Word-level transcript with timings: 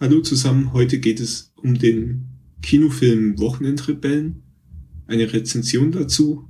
Hallo 0.00 0.20
zusammen, 0.20 0.72
heute 0.74 1.00
geht 1.00 1.18
es 1.18 1.52
um 1.56 1.76
den 1.76 2.28
Kinofilm 2.62 3.36
Wochenendrebellen, 3.40 4.44
eine 5.08 5.32
Rezension 5.32 5.90
dazu. 5.90 6.48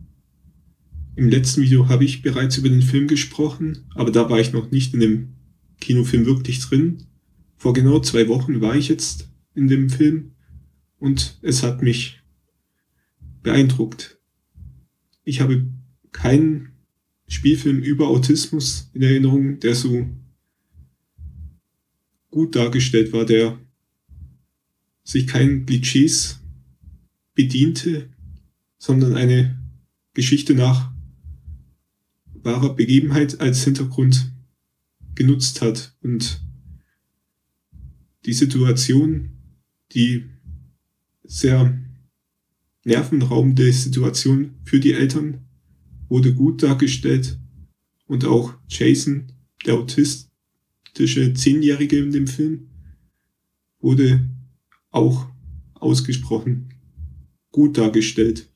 Im 1.16 1.30
letzten 1.30 1.62
Video 1.62 1.88
habe 1.88 2.04
ich 2.04 2.20
bereits 2.20 2.58
über 2.58 2.68
den 2.68 2.82
Film 2.82 3.08
gesprochen, 3.08 3.86
aber 3.94 4.10
da 4.10 4.28
war 4.28 4.38
ich 4.38 4.52
noch 4.52 4.70
nicht 4.70 4.92
in 4.92 5.00
dem 5.00 5.28
Kinofilm 5.80 6.26
wirklich 6.26 6.60
drin. 6.60 7.04
Vor 7.56 7.72
genau 7.72 8.00
zwei 8.00 8.28
Wochen 8.28 8.60
war 8.60 8.76
ich 8.76 8.88
jetzt 8.88 9.30
in 9.54 9.66
dem 9.66 9.88
Film 9.88 10.32
und 10.98 11.38
es 11.40 11.62
hat 11.62 11.80
mich 11.82 12.20
beeindruckt. 13.42 14.18
Ich 15.24 15.40
habe 15.40 15.66
keinen 16.12 16.72
Spielfilm 17.28 17.78
über 17.78 18.08
Autismus 18.08 18.90
in 18.92 19.00
Erinnerung, 19.00 19.58
der 19.58 19.74
so 19.74 20.06
gut 22.38 22.54
dargestellt 22.54 23.12
war, 23.12 23.24
der 23.24 23.58
sich 25.02 25.26
keinen 25.26 25.66
Klischees 25.66 26.38
bediente, 27.34 28.10
sondern 28.78 29.16
eine 29.16 29.58
Geschichte 30.14 30.54
nach 30.54 30.92
wahrer 32.44 32.76
Begebenheit 32.76 33.40
als 33.40 33.64
Hintergrund 33.64 34.30
genutzt 35.16 35.62
hat. 35.62 35.96
Und 36.00 36.40
die 38.24 38.34
Situation, 38.34 39.30
die 39.90 40.26
sehr 41.24 41.76
nervenraubende 42.84 43.72
Situation 43.72 44.54
für 44.62 44.78
die 44.78 44.92
Eltern 44.92 45.48
wurde 46.08 46.32
gut 46.34 46.62
dargestellt. 46.62 47.36
Und 48.06 48.24
auch 48.24 48.54
Jason, 48.68 49.32
der 49.66 49.74
Autist, 49.74 50.27
autistische 50.98 51.32
Zehnjährige 51.32 51.98
in 51.98 52.10
dem 52.10 52.26
Film 52.26 52.68
wurde 53.80 54.28
auch 54.90 55.28
ausgesprochen 55.74 56.74
gut 57.52 57.78
dargestellt. 57.78 58.48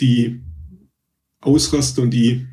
Die 0.00 0.40
Ausraster 1.40 2.02
und 2.02 2.10
die 2.10 2.46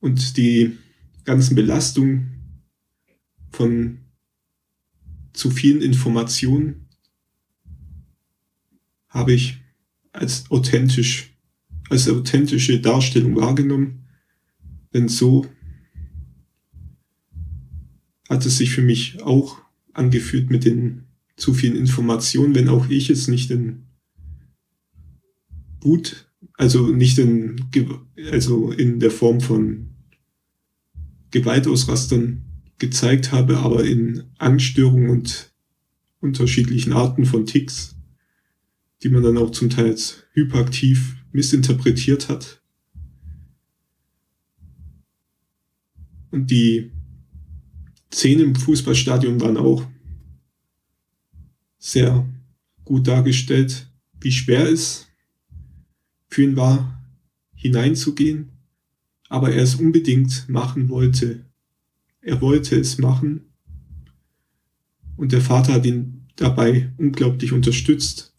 und 0.00 0.38
die 0.38 0.78
ganzen 1.24 1.54
Belastungen 1.54 2.64
von 3.50 3.98
zu 5.34 5.50
vielen 5.50 5.82
Informationen 5.82 6.88
habe 9.08 9.34
ich 9.34 9.58
als 10.12 10.50
authentisch, 10.50 11.36
als 11.90 12.08
authentische 12.08 12.80
Darstellung 12.80 13.36
wahrgenommen 13.36 13.99
denn 14.92 15.08
so 15.08 15.46
hat 18.28 18.46
es 18.46 18.58
sich 18.58 18.70
für 18.70 18.82
mich 18.82 19.22
auch 19.22 19.58
angefühlt 19.92 20.50
mit 20.50 20.64
den 20.64 21.06
zu 21.36 21.54
vielen 21.54 21.76
Informationen, 21.76 22.54
wenn 22.54 22.68
auch 22.68 22.88
ich 22.88 23.10
es 23.10 23.26
nicht 23.26 23.50
in 23.50 23.86
Wut, 25.80 26.30
also 26.54 26.88
nicht 26.88 27.18
in, 27.18 27.56
also 28.30 28.70
in 28.70 29.00
der 29.00 29.10
Form 29.10 29.40
von 29.40 29.94
Gewaltausrastern 31.30 32.44
gezeigt 32.78 33.32
habe, 33.32 33.58
aber 33.58 33.84
in 33.84 34.24
Angststörungen 34.38 35.10
und 35.10 35.52
unterschiedlichen 36.20 36.92
Arten 36.92 37.24
von 37.24 37.46
Ticks, 37.46 37.96
die 39.02 39.08
man 39.08 39.22
dann 39.22 39.38
auch 39.38 39.50
zum 39.50 39.70
Teil 39.70 39.96
hyperaktiv 40.32 41.16
missinterpretiert 41.32 42.28
hat. 42.28 42.59
Und 46.30 46.50
die 46.50 46.90
Szenen 48.12 48.40
im 48.40 48.54
Fußballstadion 48.54 49.40
waren 49.40 49.56
auch 49.56 49.86
sehr 51.78 52.28
gut 52.84 53.06
dargestellt, 53.06 53.88
wie 54.20 54.32
schwer 54.32 54.68
es 54.68 55.08
für 56.28 56.42
ihn 56.42 56.56
war, 56.56 57.02
hineinzugehen, 57.54 58.50
aber 59.28 59.52
er 59.52 59.62
es 59.62 59.76
unbedingt 59.76 60.48
machen 60.48 60.88
wollte. 60.88 61.46
Er 62.20 62.40
wollte 62.40 62.76
es 62.76 62.98
machen 62.98 63.50
und 65.16 65.32
der 65.32 65.40
Vater 65.40 65.74
hat 65.74 65.86
ihn 65.86 66.26
dabei 66.36 66.92
unglaublich 66.96 67.52
unterstützt. 67.52 68.34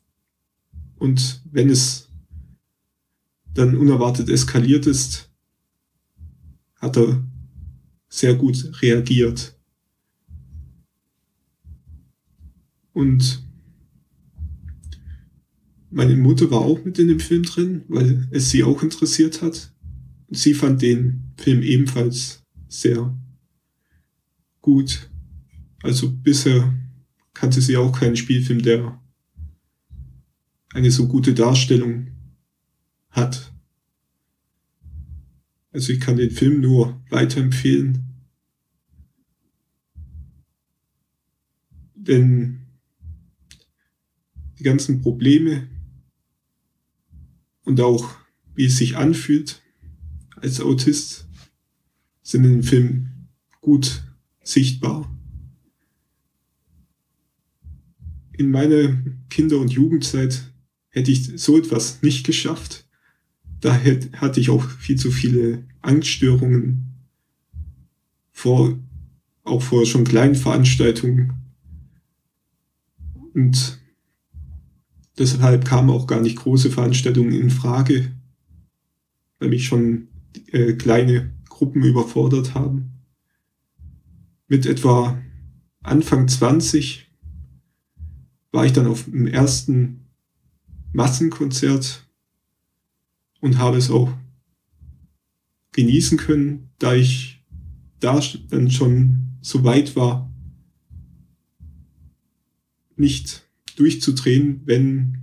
Und 0.97 1.41
wenn 1.51 1.69
es 1.69 2.09
dann 3.53 3.75
unerwartet 3.75 4.29
eskaliert 4.29 4.87
ist, 4.87 5.29
hat 6.75 6.97
er 6.97 7.23
sehr 8.11 8.35
gut 8.35 8.81
reagiert. 8.81 9.57
Und 12.93 13.47
meine 15.89 16.15
Mutter 16.15 16.51
war 16.51 16.59
auch 16.59 16.83
mit 16.83 16.99
in 16.99 17.07
dem 17.07 17.19
Film 17.19 17.43
drin, 17.43 17.83
weil 17.87 18.27
es 18.31 18.49
sie 18.49 18.63
auch 18.63 18.83
interessiert 18.83 19.41
hat. 19.41 19.73
Sie 20.29 20.53
fand 20.53 20.81
den 20.81 21.31
Film 21.37 21.61
ebenfalls 21.61 22.43
sehr 22.67 23.17
gut. 24.61 25.09
Also 25.81 26.11
bisher 26.11 26.73
kannte 27.33 27.61
sie 27.61 27.77
auch 27.77 27.97
keinen 27.97 28.17
Spielfilm, 28.17 28.61
der 28.61 29.01
eine 30.73 30.91
so 30.91 31.07
gute 31.07 31.33
Darstellung 31.33 32.07
hat. 33.09 33.53
Also 35.71 35.93
ich 35.93 35.99
kann 35.99 36.17
den 36.17 36.31
Film 36.31 36.59
nur 36.59 37.01
weiterempfehlen. 37.09 38.03
Denn 41.95 42.61
die 44.59 44.63
ganzen 44.63 45.01
Probleme 45.01 45.67
und 47.63 47.79
auch 47.79 48.15
wie 48.53 48.65
es 48.65 48.77
sich 48.77 48.97
anfühlt 48.97 49.61
als 50.35 50.59
Autist 50.59 51.27
sind 52.21 52.43
in 52.43 52.51
dem 52.51 52.63
Film 52.63 53.09
gut 53.61 54.03
sichtbar. 54.43 55.09
In 58.33 58.51
meiner 58.51 59.03
Kinder- 59.29 59.59
und 59.59 59.71
Jugendzeit 59.71 60.51
hätte 60.89 61.11
ich 61.11 61.39
so 61.39 61.57
etwas 61.57 62.01
nicht 62.01 62.25
geschafft 62.25 62.87
da 63.61 63.79
hatte 64.17 64.39
ich 64.39 64.49
auch 64.49 64.63
viel 64.63 64.97
zu 64.97 65.11
viele 65.11 65.63
Angststörungen 65.81 66.91
vor, 68.31 68.77
auch 69.43 69.61
vor 69.61 69.85
schon 69.85 70.03
kleinen 70.03 70.35
Veranstaltungen. 70.35 71.33
Und 73.33 73.79
deshalb 75.17 75.63
kamen 75.63 75.91
auch 75.91 76.07
gar 76.07 76.21
nicht 76.21 76.37
große 76.37 76.71
Veranstaltungen 76.71 77.33
in 77.33 77.51
Frage, 77.51 78.11
weil 79.39 79.49
mich 79.49 79.65
schon 79.65 80.07
äh, 80.47 80.73
kleine 80.73 81.31
Gruppen 81.47 81.83
überfordert 81.83 82.55
haben. 82.55 82.91
Mit 84.47 84.65
etwa 84.65 85.21
Anfang 85.83 86.27
20 86.27 87.11
war 88.51 88.65
ich 88.65 88.73
dann 88.73 88.87
auf 88.87 89.05
dem 89.05 89.27
ersten 89.27 90.07
Massenkonzert 90.93 92.10
und 93.41 93.57
habe 93.57 93.77
es 93.77 93.89
auch 93.91 94.13
genießen 95.73 96.17
können, 96.17 96.69
da 96.79 96.93
ich 96.93 97.43
da 97.99 98.21
dann 98.49 98.71
schon 98.71 99.37
so 99.41 99.63
weit 99.63 99.95
war, 99.95 100.31
nicht 102.95 103.49
durchzudrehen, 103.75 104.61
wenn, 104.65 105.17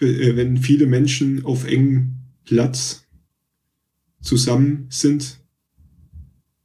äh, 0.00 0.36
wenn 0.36 0.56
viele 0.58 0.86
Menschen 0.86 1.44
auf 1.44 1.64
engem 1.64 2.16
Platz 2.44 3.06
zusammen 4.20 4.86
sind 4.88 5.40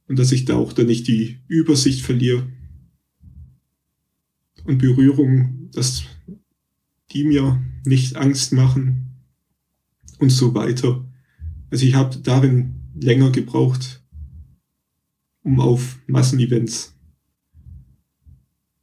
und 0.08 0.18
dass 0.18 0.32
ich 0.32 0.44
da 0.44 0.56
auch 0.56 0.72
dann 0.72 0.86
nicht 0.86 1.06
die 1.06 1.38
Übersicht 1.46 2.02
verliere 2.02 2.48
und 4.64 4.78
Berührungen, 4.78 5.70
dass 5.72 6.04
die 7.12 7.24
mir 7.24 7.62
nicht 7.84 8.16
Angst 8.16 8.52
machen 8.52 9.11
und 10.22 10.30
so 10.30 10.54
weiter. 10.54 11.04
Also 11.70 11.84
ich 11.84 11.94
habe 11.94 12.16
darin 12.18 12.76
länger 12.94 13.30
gebraucht, 13.30 14.04
um 15.42 15.58
auf 15.58 15.98
Massenevents 16.06 16.96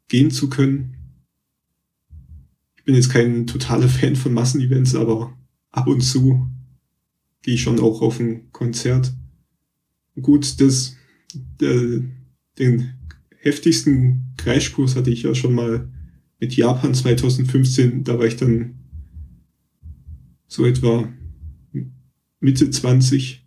gehen 0.10 0.32
zu 0.32 0.50
können. 0.50 0.98
Ich 2.76 2.84
bin 2.84 2.94
jetzt 2.94 3.10
kein 3.10 3.48
totaler 3.48 3.88
Fan 3.90 4.18
von 4.18 4.34
Massenevents, 4.34 4.96
aber 4.96 5.34
ab 5.72 5.88
und 5.88 6.02
zu 6.02 6.46
gehe 7.42 7.54
ich 7.54 7.62
schon 7.62 7.80
auch 7.80 8.02
auf 8.02 8.20
ein 8.20 8.52
Konzert. 8.52 9.14
Gut, 10.22 10.60
das, 10.60 10.98
der, 11.34 12.04
den 12.58 12.96
heftigsten 13.38 14.34
Crashkurs 14.36 14.98
hatte 14.98 15.10
ich 15.10 15.24
ja 15.24 15.34
schon 15.34 15.56
mal 15.56 15.90
mit 16.42 16.58
Japan 16.58 16.94
2015. 16.94 18.04
Da 18.04 18.20
war 18.20 18.26
ich 18.26 18.36
dann 18.36 18.80
so 20.48 20.66
etwa 20.66 21.08
Mitte 22.40 22.70
20 22.70 23.46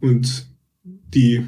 und 0.00 0.48
die 0.84 1.42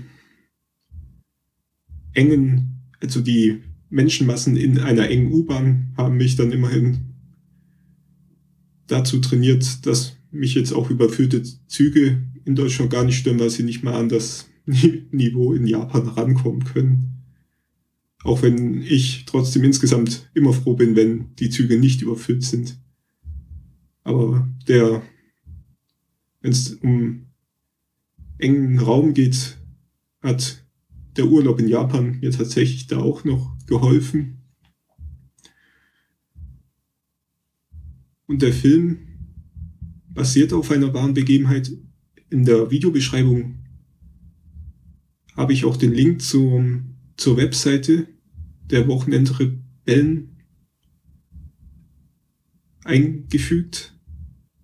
engen, 2.13 2.81
also 3.01 3.21
die 3.21 3.63
Menschenmassen 3.91 4.57
in 4.57 4.79
einer 4.79 5.09
engen 5.09 5.33
U-Bahn 5.33 5.93
haben 5.97 6.17
mich 6.17 6.37
dann 6.37 6.53
immerhin 6.53 7.15
dazu 8.87 9.19
trainiert, 9.21 9.87
dass 9.87 10.17
mich 10.31 10.55
jetzt 10.55 10.73
auch 10.73 10.91
überfüllte 10.91 11.43
Züge 11.67 12.23
in 12.45 12.55
Deutschland 12.55 12.91
gar 12.91 13.05
nicht 13.05 13.19
stören, 13.19 13.39
weil 13.39 13.51
sie 13.51 13.63
nicht 13.63 13.83
mal 13.83 13.95
an 13.95 14.09
das 14.09 14.49
Niveau 14.67 15.53
in 15.53 15.67
Japan 15.67 16.09
rankommen 16.09 16.65
können. 16.65 17.11
Auch 18.23 18.43
wenn 18.43 18.83
ich 18.83 19.25
trotzdem 19.25 19.65
insgesamt 19.65 20.31
immer 20.35 20.53
froh 20.53 20.75
bin, 20.75 20.95
wenn 20.95 21.35
die 21.37 21.51
Züge 21.51 21.79
nicht 21.79 22.03
überfüllt 22.03 22.43
sind. 22.43 22.79
Aber 24.05 24.49
der, 24.69 25.03
wenn 26.41 26.53
es 26.53 26.75
um 26.75 27.27
engen 28.39 28.79
Raum 28.79 29.15
geht, 29.15 29.59
hat 30.23 30.65
der 31.17 31.27
Urlaub 31.27 31.59
in 31.61 31.69
Japan 31.69 32.19
mir 32.21 32.31
tatsächlich 32.31 32.87
da 32.87 32.99
auch 32.99 33.25
noch 33.25 33.57
geholfen. 33.67 34.39
Und 38.27 38.43
der 38.43 38.53
Film 38.53 38.99
basiert 40.09 40.53
auf 40.53 40.71
einer 40.71 40.95
wahren 40.95 41.15
Begebenheit. 41.15 41.73
In 42.31 42.45
der 42.45 42.71
Videobeschreibung 42.71 43.59
habe 45.37 45.53
ich 45.53 45.65
auch 45.65 45.77
den 45.77 45.93
Link 45.93 46.23
zum, 46.23 46.97
zur 47.17 47.37
Webseite 47.37 48.09
der 48.71 48.87
Wochenendrebellen 48.87 50.37
eingefügt. 52.85 53.99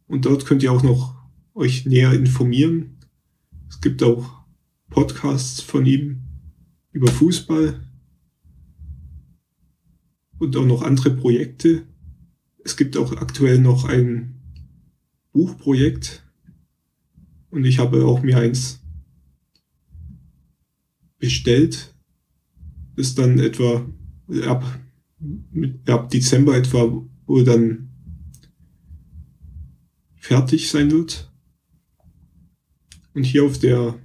Und 0.06 0.24
dort 0.26 0.46
könnt 0.46 0.62
ihr 0.62 0.72
auch 0.72 0.82
noch 0.82 1.15
euch 1.56 1.86
näher 1.86 2.12
informieren. 2.12 2.98
Es 3.68 3.80
gibt 3.80 4.02
auch 4.02 4.44
Podcasts 4.90 5.60
von 5.60 5.86
ihm 5.86 6.22
über 6.92 7.10
Fußball 7.10 7.82
und 10.38 10.56
auch 10.56 10.66
noch 10.66 10.82
andere 10.82 11.10
Projekte. 11.10 11.86
Es 12.62 12.76
gibt 12.76 12.96
auch 12.96 13.12
aktuell 13.12 13.58
noch 13.58 13.84
ein 13.84 14.34
Buchprojekt 15.32 16.24
und 17.50 17.64
ich 17.64 17.78
habe 17.78 18.04
auch 18.04 18.22
mir 18.22 18.38
eins 18.38 18.80
bestellt, 21.18 21.94
das 22.96 23.14
dann 23.14 23.38
etwa 23.38 23.86
ab, 24.46 24.80
ab 25.86 26.10
Dezember 26.10 26.56
etwa 26.56 27.02
wohl 27.26 27.44
dann 27.44 27.88
fertig 30.16 30.68
sein 30.70 30.90
wird. 30.90 31.32
Und 33.16 33.24
hier 33.24 33.44
auf 33.44 33.58
der 33.58 33.98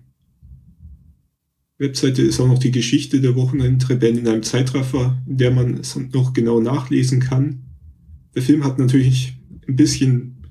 Webseite 1.78 2.22
ist 2.22 2.40
auch 2.40 2.48
noch 2.48 2.60
die 2.60 2.72
Geschichte 2.72 3.20
der 3.20 3.36
Wochenendrebellen 3.36 4.20
in 4.20 4.28
einem 4.30 4.42
Zeitraffer, 4.42 5.22
in 5.28 5.38
der 5.38 5.52
man 5.52 5.74
es 5.80 5.98
noch 5.98 6.32
genau 6.32 6.62
nachlesen 6.62 7.20
kann. 7.20 7.62
Der 8.36 8.42
Film 8.42 8.64
hat 8.64 8.80
natürlich 8.80 9.34
ein 9.68 9.76
bisschen 9.76 10.48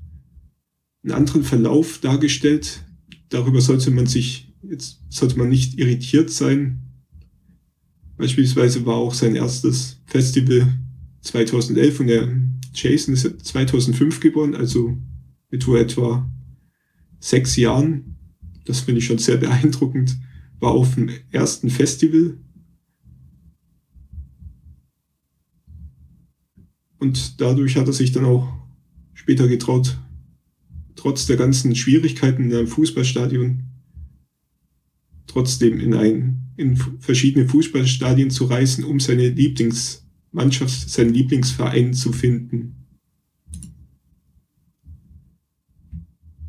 einen 1.03 1.15
anderen 1.15 1.43
Verlauf 1.43 2.01
dargestellt. 2.01 2.85
Darüber 3.31 3.63
sollte 3.63 3.91
man 3.93 4.05
sich, 4.05 4.53
jetzt 4.63 5.01
sollte 5.09 5.39
man 5.39 5.49
nicht 5.49 5.79
irritiert 5.79 6.29
sein. 6.29 6.81
Beispielsweise 8.19 8.85
war 8.85 8.97
auch 8.97 9.15
sein 9.15 9.37
erstes 9.37 10.03
Festival 10.05 10.69
2011 11.23 12.01
und 12.01 12.07
der 12.09 12.29
Jason 12.75 13.15
ist 13.15 13.25
2005 13.47 14.21
geboren, 14.21 14.55
also 14.55 14.99
mit 15.49 15.67
etwa 15.67 16.31
sechs 17.21 17.57
Jahren. 17.57 18.20
Das 18.71 18.79
finde 18.79 19.01
ich 19.01 19.07
schon 19.07 19.19
sehr 19.19 19.37
beeindruckend. 19.37 20.17
War 20.61 20.71
auf 20.71 20.95
dem 20.95 21.11
ersten 21.33 21.71
Festival. 21.71 22.37
Und 26.99 27.41
dadurch 27.41 27.77
hat 27.77 27.89
er 27.89 27.93
sich 27.93 28.13
dann 28.13 28.27
auch 28.27 28.47
später 29.13 29.49
getraut, 29.49 29.99
trotz 30.95 31.27
der 31.27 31.37
ganzen 31.37 31.75
Schwierigkeiten 31.75 32.45
in 32.45 32.55
einem 32.55 32.69
Fußballstadion 32.69 33.65
trotzdem 35.27 35.81
in 35.81 35.95
ein, 35.95 36.53
in 36.57 36.77
verschiedene 36.77 37.49
Fußballstadien 37.49 38.31
zu 38.31 38.45
reisen, 38.45 38.85
um 38.85 39.01
seine 39.01 39.31
Lieblingsmannschaft, 39.31 40.89
seinen 40.91 41.13
Lieblingsverein 41.13 41.93
zu 41.93 42.13
finden. 42.13 42.77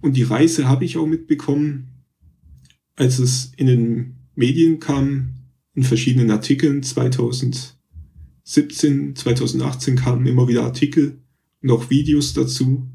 Und 0.02 0.18
die 0.18 0.24
Reise 0.24 0.68
habe 0.68 0.86
ich 0.86 0.98
auch 0.98 1.08
mitbekommen, 1.08 1.88
als 2.96 3.20
es 3.20 3.52
in 3.58 3.68
den 3.68 4.16
Medien 4.36 4.80
kam, 4.80 5.34
in 5.74 5.84
verschiedenen 5.84 6.32
Artikeln 6.32 6.84
2017, 6.84 9.16
2018 9.16 9.96
kamen 9.96 10.28
immer 10.28 10.48
wieder 10.48 10.64
Artikel 10.64 11.20
und 11.62 11.72
auch 11.72 11.90
Videos 11.90 12.34
dazu. 12.34 12.88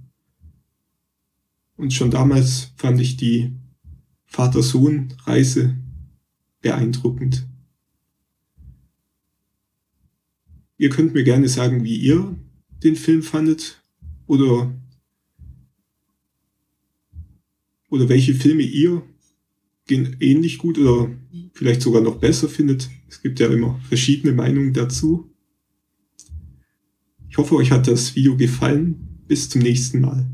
Und 1.76 1.92
schon 1.92 2.10
damals 2.10 2.72
fand 2.76 3.00
ich 3.00 3.16
die 3.16 3.52
Vater-Sohn-Reise 4.24 5.76
beeindruckend. 6.60 7.46
Ihr 10.78 10.90
könnt 10.90 11.14
mir 11.14 11.24
gerne 11.24 11.48
sagen, 11.48 11.84
wie 11.84 11.96
ihr 11.96 12.36
den 12.82 12.96
Film 12.96 13.22
fandet 13.22 13.82
oder, 14.26 14.74
oder 17.88 18.08
welche 18.08 18.34
Filme 18.34 18.62
ihr 18.62 19.02
ähnlich 19.88 20.58
gut 20.58 20.78
oder 20.78 21.10
vielleicht 21.52 21.82
sogar 21.82 22.02
noch 22.02 22.16
besser 22.16 22.48
findet. 22.48 22.88
Es 23.08 23.22
gibt 23.22 23.40
ja 23.40 23.48
immer 23.48 23.80
verschiedene 23.88 24.32
Meinungen 24.32 24.72
dazu. 24.72 25.30
Ich 27.28 27.38
hoffe, 27.38 27.54
euch 27.56 27.70
hat 27.70 27.86
das 27.86 28.14
Video 28.16 28.36
gefallen. 28.36 29.22
Bis 29.28 29.48
zum 29.48 29.62
nächsten 29.62 30.00
Mal. 30.00 30.26